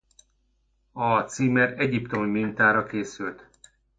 [0.93, 3.49] A címer egyiptomi mintára készült.